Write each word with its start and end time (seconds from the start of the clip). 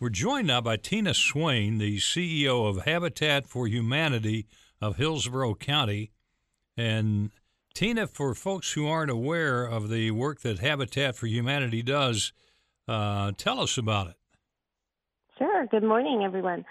we're 0.00 0.10
joined 0.10 0.48
now 0.48 0.60
by 0.60 0.76
Tina 0.76 1.14
Swain, 1.14 1.78
the 1.78 1.98
CEO 1.98 2.68
of 2.68 2.84
Habitat 2.84 3.46
for 3.46 3.68
Humanity 3.68 4.46
of 4.80 4.96
Hillsborough 4.96 5.54
County. 5.54 6.10
And 6.76 7.30
Tina, 7.74 8.06
for 8.06 8.34
folks 8.34 8.72
who 8.72 8.86
aren't 8.86 9.10
aware 9.10 9.64
of 9.64 9.88
the 9.88 10.10
work 10.10 10.40
that 10.40 10.58
Habitat 10.58 11.16
for 11.16 11.26
Humanity 11.26 11.82
does, 11.82 12.32
uh, 12.88 13.32
tell 13.36 13.60
us 13.60 13.78
about 13.78 14.08
it. 14.08 14.16
Sure. 15.38 15.66
Good 15.66 15.84
morning, 15.84 16.22
everyone. 16.24 16.64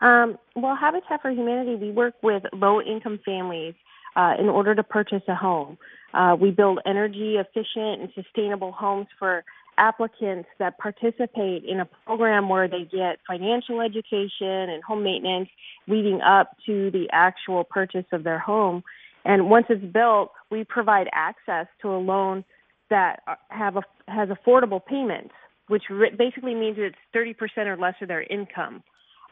Um, 0.00 0.38
well, 0.56 0.76
Habitat 0.76 1.20
for 1.22 1.30
Humanity, 1.30 1.76
we 1.76 1.90
work 1.90 2.14
with 2.22 2.42
low 2.52 2.80
income 2.80 3.20
families 3.24 3.74
uh, 4.16 4.34
in 4.38 4.48
order 4.48 4.74
to 4.74 4.82
purchase 4.82 5.22
a 5.28 5.34
home. 5.34 5.78
Uh, 6.12 6.36
we 6.40 6.50
build 6.50 6.80
energy 6.86 7.36
efficient 7.36 8.00
and 8.00 8.10
sustainable 8.14 8.72
homes 8.72 9.06
for 9.18 9.44
applicants 9.80 10.48
that 10.58 10.78
participate 10.78 11.64
in 11.64 11.80
a 11.80 11.88
program 12.06 12.48
where 12.48 12.68
they 12.68 12.84
get 12.84 13.18
financial 13.26 13.80
education 13.80 14.68
and 14.68 14.84
home 14.84 15.02
maintenance 15.02 15.48
leading 15.88 16.20
up 16.20 16.56
to 16.66 16.90
the 16.90 17.08
actual 17.10 17.64
purchase 17.64 18.04
of 18.12 18.22
their 18.22 18.38
home. 18.38 18.84
And 19.24 19.48
once 19.48 19.66
it's 19.70 19.84
built, 19.84 20.32
we 20.50 20.64
provide 20.64 21.08
access 21.12 21.66
to 21.82 21.88
a 21.88 21.98
loan 21.98 22.44
that 22.90 23.22
have 23.48 23.76
a, 23.76 23.82
has 24.06 24.28
affordable 24.28 24.84
payments, 24.84 25.34
which 25.68 25.84
re- 25.88 26.14
basically 26.16 26.54
means 26.54 26.76
it's 26.78 26.96
30% 27.14 27.66
or 27.66 27.76
less 27.76 27.94
of 28.02 28.08
their 28.08 28.22
income. 28.22 28.82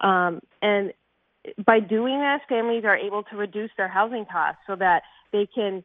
Um, 0.00 0.40
and 0.62 0.92
by 1.64 1.80
doing 1.80 2.20
this, 2.20 2.40
families 2.48 2.84
are 2.84 2.96
able 2.96 3.22
to 3.24 3.36
reduce 3.36 3.70
their 3.76 3.88
housing 3.88 4.24
costs 4.24 4.60
so 4.66 4.76
that 4.76 5.02
they 5.32 5.46
can 5.54 5.84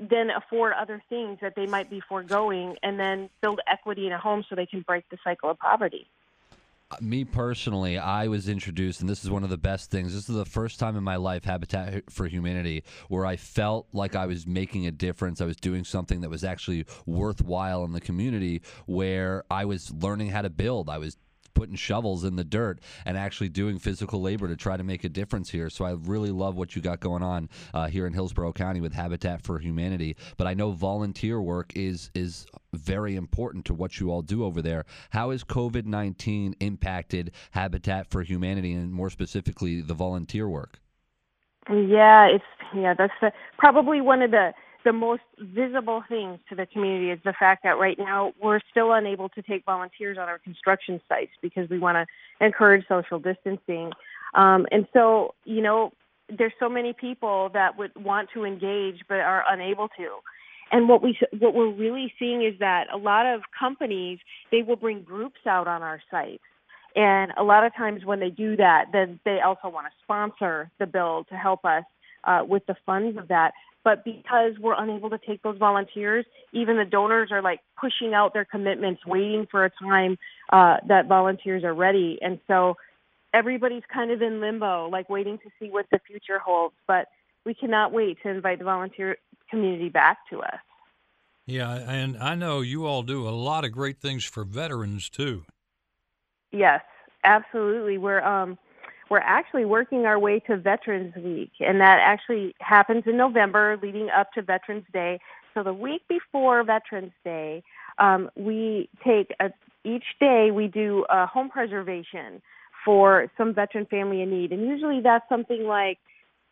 then 0.00 0.30
afford 0.30 0.72
other 0.72 1.02
things 1.08 1.38
that 1.40 1.54
they 1.54 1.66
might 1.66 1.90
be 1.90 2.00
foregoing 2.08 2.76
and 2.82 2.98
then 2.98 3.28
build 3.40 3.60
equity 3.70 4.06
in 4.06 4.12
a 4.12 4.18
home 4.18 4.44
so 4.48 4.54
they 4.54 4.66
can 4.66 4.82
break 4.82 5.08
the 5.10 5.18
cycle 5.22 5.50
of 5.50 5.58
poverty. 5.58 6.06
Uh, 6.90 6.96
me 7.00 7.24
personally, 7.24 7.98
I 7.98 8.28
was 8.28 8.48
introduced, 8.48 9.00
and 9.00 9.08
this 9.08 9.24
is 9.24 9.30
one 9.30 9.44
of 9.44 9.50
the 9.50 9.56
best 9.56 9.90
things. 9.90 10.14
This 10.14 10.28
is 10.28 10.34
the 10.34 10.44
first 10.44 10.78
time 10.78 10.96
in 10.96 11.02
my 11.02 11.16
life, 11.16 11.44
Habitat 11.44 12.10
for 12.10 12.26
Humanity, 12.26 12.84
where 13.08 13.24
I 13.24 13.36
felt 13.36 13.86
like 13.92 14.14
I 14.14 14.26
was 14.26 14.46
making 14.46 14.86
a 14.86 14.90
difference. 14.90 15.40
I 15.40 15.46
was 15.46 15.56
doing 15.56 15.84
something 15.84 16.20
that 16.20 16.28
was 16.28 16.44
actually 16.44 16.84
worthwhile 17.06 17.84
in 17.84 17.92
the 17.92 18.00
community, 18.00 18.62
where 18.86 19.44
I 19.50 19.64
was 19.64 19.90
learning 19.90 20.30
how 20.30 20.42
to 20.42 20.50
build. 20.50 20.90
I 20.90 20.98
was 20.98 21.16
putting 21.62 21.76
shovels 21.76 22.24
in 22.24 22.34
the 22.34 22.42
dirt 22.42 22.80
and 23.04 23.16
actually 23.16 23.48
doing 23.48 23.78
physical 23.78 24.20
labor 24.20 24.48
to 24.48 24.56
try 24.56 24.76
to 24.76 24.82
make 24.82 25.04
a 25.04 25.08
difference 25.08 25.48
here. 25.48 25.70
So 25.70 25.84
I 25.84 25.92
really 25.92 26.32
love 26.32 26.56
what 26.56 26.74
you 26.74 26.82
got 26.82 26.98
going 26.98 27.22
on 27.22 27.48
uh, 27.72 27.86
here 27.86 28.04
in 28.04 28.12
Hillsborough 28.12 28.52
County 28.52 28.80
with 28.80 28.92
Habitat 28.92 29.42
for 29.42 29.60
Humanity. 29.60 30.16
But 30.36 30.48
I 30.48 30.54
know 30.54 30.72
volunteer 30.72 31.40
work 31.40 31.70
is 31.76 32.10
is 32.14 32.46
very 32.72 33.14
important 33.14 33.64
to 33.66 33.74
what 33.74 34.00
you 34.00 34.10
all 34.10 34.22
do 34.22 34.44
over 34.44 34.60
there. 34.60 34.86
How 35.10 35.30
has 35.30 35.44
COVID 35.44 35.86
nineteen 35.86 36.56
impacted 36.58 37.30
Habitat 37.52 38.10
for 38.10 38.22
Humanity 38.22 38.72
and 38.72 38.92
more 38.92 39.08
specifically 39.08 39.82
the 39.82 39.94
volunteer 39.94 40.48
work? 40.48 40.80
Yeah, 41.70 42.26
it's 42.26 42.44
yeah, 42.74 42.94
that's 42.94 43.14
the, 43.20 43.30
probably 43.56 44.00
one 44.00 44.20
of 44.20 44.32
the 44.32 44.52
the 44.84 44.92
most 44.92 45.22
visible 45.38 46.02
things 46.08 46.38
to 46.48 46.54
the 46.54 46.66
community 46.66 47.10
is 47.10 47.20
the 47.24 47.32
fact 47.32 47.62
that 47.64 47.78
right 47.78 47.98
now 47.98 48.32
we're 48.40 48.60
still 48.70 48.92
unable 48.92 49.28
to 49.30 49.42
take 49.42 49.64
volunteers 49.64 50.18
on 50.18 50.28
our 50.28 50.38
construction 50.38 51.00
sites 51.08 51.32
because 51.40 51.68
we 51.68 51.78
want 51.78 51.96
to 51.96 52.44
encourage 52.44 52.86
social 52.88 53.18
distancing. 53.18 53.92
Um, 54.34 54.66
and 54.70 54.86
so, 54.92 55.34
you 55.44 55.62
know, 55.62 55.92
there's 56.28 56.52
so 56.58 56.68
many 56.68 56.92
people 56.92 57.50
that 57.54 57.76
would 57.76 57.94
want 57.96 58.30
to 58.34 58.44
engage 58.44 59.00
but 59.08 59.20
are 59.20 59.44
unable 59.48 59.88
to. 59.88 60.08
And 60.70 60.88
what 60.88 61.02
we 61.02 61.18
what 61.38 61.54
we're 61.54 61.70
really 61.70 62.12
seeing 62.18 62.42
is 62.42 62.58
that 62.60 62.86
a 62.92 62.96
lot 62.96 63.26
of 63.26 63.42
companies 63.58 64.18
they 64.50 64.62
will 64.62 64.76
bring 64.76 65.02
groups 65.02 65.40
out 65.46 65.68
on 65.68 65.82
our 65.82 66.00
sites. 66.10 66.42
And 66.96 67.32
a 67.36 67.42
lot 67.42 67.64
of 67.64 67.74
times 67.74 68.04
when 68.04 68.20
they 68.20 68.30
do 68.30 68.56
that, 68.56 68.86
then 68.92 69.20
they 69.24 69.40
also 69.40 69.68
want 69.68 69.86
to 69.86 69.92
sponsor 70.02 70.70
the 70.78 70.86
bill 70.86 71.24
to 71.30 71.36
help 71.36 71.64
us 71.64 71.84
uh, 72.24 72.42
with 72.46 72.64
the 72.66 72.76
funds 72.86 73.18
of 73.18 73.28
that. 73.28 73.52
But 73.84 74.04
because 74.04 74.52
we're 74.60 74.80
unable 74.80 75.10
to 75.10 75.18
take 75.18 75.42
those 75.42 75.58
volunteers, 75.58 76.24
even 76.52 76.76
the 76.76 76.84
donors 76.84 77.30
are 77.32 77.42
like 77.42 77.60
pushing 77.80 78.14
out 78.14 78.32
their 78.32 78.44
commitments, 78.44 79.02
waiting 79.06 79.46
for 79.50 79.64
a 79.64 79.70
time 79.70 80.18
uh, 80.52 80.76
that 80.88 81.08
volunteers 81.08 81.64
are 81.64 81.74
ready. 81.74 82.18
And 82.20 82.38
so 82.46 82.76
everybody's 83.34 83.82
kind 83.92 84.10
of 84.10 84.22
in 84.22 84.40
limbo, 84.40 84.88
like 84.88 85.10
waiting 85.10 85.38
to 85.38 85.50
see 85.58 85.68
what 85.68 85.86
the 85.90 85.98
future 86.06 86.38
holds. 86.38 86.74
But 86.86 87.08
we 87.44 87.54
cannot 87.54 87.92
wait 87.92 88.18
to 88.22 88.28
invite 88.28 88.58
the 88.58 88.64
volunteer 88.64 89.16
community 89.50 89.88
back 89.88 90.18
to 90.30 90.42
us. 90.42 90.60
Yeah, 91.46 91.74
and 91.74 92.16
I 92.18 92.36
know 92.36 92.60
you 92.60 92.86
all 92.86 93.02
do 93.02 93.28
a 93.28 93.30
lot 93.30 93.64
of 93.64 93.72
great 93.72 93.98
things 93.98 94.24
for 94.24 94.44
veterans 94.44 95.08
too. 95.08 95.44
Yes, 96.52 96.82
absolutely. 97.24 97.98
We're 97.98 98.22
um, 98.22 98.58
we're 99.12 99.18
actually 99.18 99.66
working 99.66 100.06
our 100.06 100.18
way 100.18 100.40
to 100.40 100.56
Veterans 100.56 101.14
Week, 101.16 101.52
and 101.60 101.82
that 101.82 101.98
actually 102.02 102.54
happens 102.60 103.02
in 103.04 103.18
November, 103.18 103.78
leading 103.82 104.08
up 104.08 104.32
to 104.32 104.40
Veterans 104.40 104.86
Day. 104.90 105.20
So 105.52 105.62
the 105.62 105.74
week 105.74 106.00
before 106.08 106.64
Veterans 106.64 107.12
Day, 107.22 107.62
um, 107.98 108.30
we 108.36 108.88
take 109.04 109.34
a, 109.38 109.50
each 109.84 110.06
day 110.18 110.50
we 110.50 110.66
do 110.66 111.04
a 111.10 111.26
home 111.26 111.50
preservation 111.50 112.40
for 112.86 113.30
some 113.36 113.52
veteran 113.52 113.84
family 113.84 114.22
in 114.22 114.30
need, 114.30 114.50
and 114.50 114.62
usually 114.66 115.02
that's 115.02 115.28
something 115.28 115.66
like, 115.66 115.98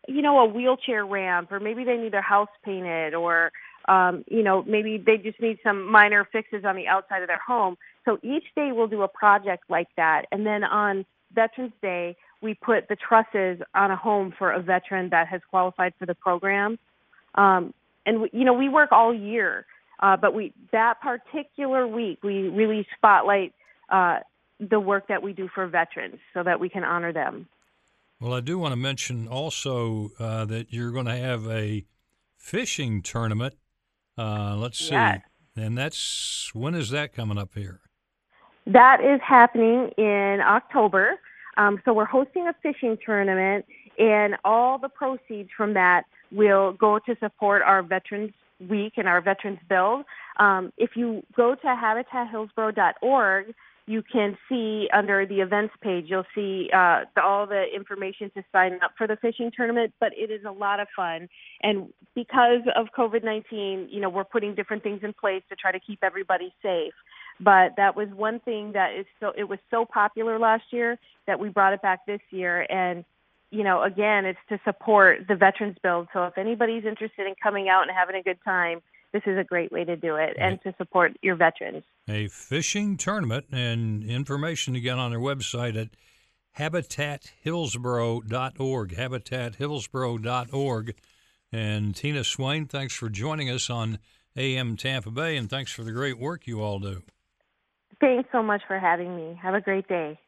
you 0.07 0.21
know, 0.21 0.37
a 0.41 0.45
wheelchair 0.45 1.03
ramp, 1.03 1.51
or 1.51 1.59
maybe 1.59 1.83
they 1.83 1.97
need 1.97 2.13
their 2.13 2.21
house 2.21 2.53
painted, 2.63 3.15
or 3.15 3.51
um, 3.89 4.23
you 4.27 4.43
know, 4.43 4.61
maybe 4.67 4.99
they 4.99 5.17
just 5.17 5.41
need 5.41 5.57
some 5.63 5.91
minor 5.91 6.27
fixes 6.31 6.63
on 6.63 6.75
the 6.75 6.85
outside 6.85 7.23
of 7.23 7.27
their 7.27 7.41
home. 7.43 7.75
So 8.05 8.19
each 8.21 8.45
day 8.55 8.69
we'll 8.71 8.85
do 8.85 9.01
a 9.01 9.07
project 9.07 9.63
like 9.67 9.89
that, 9.97 10.27
and 10.31 10.45
then 10.45 10.63
on 10.63 11.07
Veterans 11.33 11.73
Day, 11.81 12.15
we 12.41 12.53
put 12.55 12.87
the 12.87 12.95
trusses 12.95 13.59
on 13.73 13.91
a 13.91 13.95
home 13.95 14.33
for 14.37 14.51
a 14.51 14.61
veteran 14.61 15.09
that 15.09 15.27
has 15.27 15.41
qualified 15.49 15.93
for 15.99 16.05
the 16.05 16.15
program. 16.15 16.79
Um, 17.35 17.73
and 18.05 18.21
we, 18.21 18.29
you 18.33 18.43
know, 18.43 18.53
we 18.53 18.67
work 18.67 18.91
all 18.91 19.13
year, 19.13 19.65
uh, 19.99 20.17
but 20.17 20.33
we 20.33 20.53
that 20.71 20.99
particular 21.01 21.87
week 21.87 22.23
we 22.23 22.49
really 22.49 22.87
spotlight 22.97 23.53
uh, 23.89 24.19
the 24.59 24.79
work 24.79 25.07
that 25.07 25.21
we 25.21 25.33
do 25.33 25.47
for 25.53 25.67
veterans 25.67 26.17
so 26.33 26.43
that 26.43 26.59
we 26.59 26.69
can 26.69 26.83
honor 26.83 27.13
them. 27.13 27.47
Well, 28.19 28.33
I 28.33 28.39
do 28.39 28.59
want 28.59 28.73
to 28.73 28.77
mention 28.77 29.27
also 29.27 30.11
uh, 30.19 30.45
that 30.45 30.71
you're 30.71 30.91
going 30.91 31.07
to 31.07 31.15
have 31.15 31.47
a 31.47 31.85
fishing 32.37 33.01
tournament. 33.01 33.55
Uh, 34.17 34.55
let's 34.57 34.77
see, 34.77 34.91
yes. 34.91 35.21
and 35.55 35.77
that's 35.77 36.51
when 36.53 36.75
is 36.75 36.89
that 36.91 37.13
coming 37.13 37.37
up 37.37 37.55
here? 37.55 37.79
That 38.67 39.03
is 39.03 39.19
happening 39.23 39.89
in 39.97 40.39
October. 40.41 41.19
Um, 41.61 41.79
so 41.85 41.93
we're 41.93 42.05
hosting 42.05 42.47
a 42.47 42.55
fishing 42.63 42.97
tournament, 43.05 43.65
and 43.99 44.35
all 44.43 44.79
the 44.79 44.89
proceeds 44.89 45.49
from 45.55 45.73
that 45.75 46.05
will 46.31 46.73
go 46.73 46.97
to 46.99 47.15
support 47.19 47.61
our 47.61 47.83
Veterans 47.83 48.31
Week 48.69 48.93
and 48.97 49.07
our 49.07 49.21
Veterans 49.21 49.59
Build. 49.69 50.05
Um, 50.39 50.73
if 50.77 50.91
you 50.95 51.23
go 51.35 51.55
to 51.55 51.67
habitathillsborough.org, 51.67 53.53
you 53.87 54.03
can 54.03 54.37
see 54.47 54.87
under 54.93 55.25
the 55.25 55.41
events 55.41 55.73
page, 55.81 56.05
you'll 56.07 56.23
see 56.33 56.69
uh, 56.73 57.01
the, 57.15 57.21
all 57.21 57.45
the 57.45 57.63
information 57.75 58.31
to 58.35 58.43
sign 58.51 58.79
up 58.83 58.91
for 58.97 59.07
the 59.07 59.17
fishing 59.17 59.51
tournament. 59.55 59.93
But 59.99 60.13
it 60.15 60.31
is 60.31 60.45
a 60.45 60.51
lot 60.51 60.79
of 60.79 60.87
fun, 60.95 61.27
and 61.61 61.91
because 62.15 62.61
of 62.75 62.87
COVID 62.97 63.23
nineteen, 63.23 63.87
you 63.91 63.99
know, 63.99 64.09
we're 64.09 64.23
putting 64.23 64.55
different 64.55 64.83
things 64.83 65.01
in 65.03 65.13
place 65.13 65.43
to 65.49 65.55
try 65.55 65.71
to 65.71 65.79
keep 65.79 65.99
everybody 66.03 66.53
safe. 66.63 66.93
But 67.43 67.75
that 67.77 67.95
was 67.95 68.07
one 68.09 68.39
thing 68.39 68.73
that 68.73 68.93
is 68.93 69.07
so 69.19 69.31
it 69.35 69.45
was 69.45 69.57
so 69.71 69.85
popular 69.85 70.37
last 70.37 70.65
year 70.71 70.99
that 71.25 71.39
we 71.39 71.49
brought 71.49 71.73
it 71.73 71.81
back 71.81 72.05
this 72.05 72.21
year, 72.29 72.67
and 72.69 73.03
you 73.49 73.63
know, 73.63 73.81
again, 73.83 74.25
it's 74.25 74.39
to 74.49 74.59
support 74.63 75.27
the 75.27 75.35
veterans 75.35 75.77
build. 75.83 76.07
So 76.13 76.25
if 76.25 76.37
anybody's 76.37 76.85
interested 76.85 77.25
in 77.27 77.33
coming 77.41 77.67
out 77.67 77.81
and 77.81 77.91
having 77.91 78.15
a 78.15 78.23
good 78.23 78.37
time, 78.45 78.81
this 79.11 79.23
is 79.25 79.37
a 79.37 79.43
great 79.43 79.69
way 79.71 79.83
to 79.83 79.97
do 79.97 80.15
it 80.15 80.37
and 80.39 80.61
to 80.63 80.73
support 80.77 81.17
your 81.21 81.35
veterans. 81.35 81.83
A 82.07 82.29
fishing 82.29 82.95
tournament 82.95 83.47
and 83.51 84.03
information 84.03 84.75
again 84.75 84.99
on 84.99 85.11
their 85.11 85.19
website 85.19 85.75
at 85.75 85.89
habitathillsborough.org. 86.57 88.95
Habitathillsborough.org. 88.95 90.95
And 91.51 91.93
Tina 91.93 92.23
Swain, 92.23 92.67
thanks 92.67 92.95
for 92.95 93.09
joining 93.09 93.49
us 93.49 93.69
on 93.69 93.99
AM 94.37 94.77
Tampa 94.77 95.11
Bay, 95.11 95.35
and 95.35 95.49
thanks 95.49 95.73
for 95.73 95.83
the 95.83 95.91
great 95.91 96.17
work 96.17 96.47
you 96.47 96.61
all 96.61 96.79
do. 96.79 97.03
Thanks 98.01 98.27
so 98.31 98.41
much 98.41 98.61
for 98.67 98.79
having 98.79 99.15
me. 99.15 99.39
Have 99.41 99.53
a 99.53 99.61
great 99.61 99.87
day. 99.87 100.19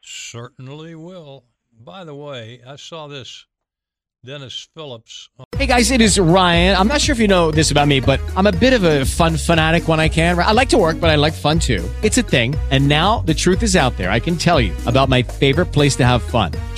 Certainly 0.00 0.94
will. 0.94 1.44
By 1.78 2.04
the 2.04 2.14
way, 2.14 2.62
I 2.66 2.76
saw 2.76 3.08
this 3.08 3.46
Dennis 4.24 4.68
Phillips. 4.74 5.28
Hey 5.56 5.66
guys, 5.66 5.90
it 5.90 6.00
is 6.00 6.18
Ryan. 6.18 6.76
I'm 6.76 6.88
not 6.88 7.00
sure 7.00 7.12
if 7.12 7.18
you 7.18 7.28
know 7.28 7.50
this 7.50 7.70
about 7.70 7.88
me, 7.88 8.00
but 8.00 8.20
I'm 8.36 8.46
a 8.46 8.52
bit 8.52 8.72
of 8.72 8.84
a 8.84 9.04
fun 9.04 9.36
fanatic 9.36 9.86
when 9.88 10.00
I 10.00 10.08
can. 10.08 10.38
I 10.38 10.52
like 10.52 10.70
to 10.70 10.78
work, 10.78 10.98
but 11.00 11.10
I 11.10 11.16
like 11.16 11.34
fun 11.34 11.58
too. 11.58 11.88
It's 12.02 12.16
a 12.16 12.22
thing. 12.22 12.56
And 12.70 12.88
now 12.88 13.20
the 13.20 13.34
truth 13.34 13.62
is 13.62 13.76
out 13.76 13.96
there. 13.98 14.10
I 14.10 14.20
can 14.20 14.36
tell 14.36 14.60
you 14.60 14.74
about 14.86 15.08
my 15.10 15.22
favorite 15.22 15.72
place 15.72 15.96
to 15.96 16.04
have 16.06 16.22
fun 16.22 16.52